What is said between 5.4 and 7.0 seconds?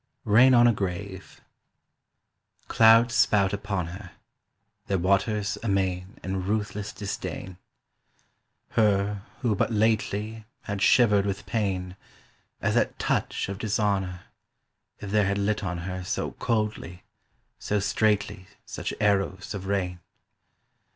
amain In ruthless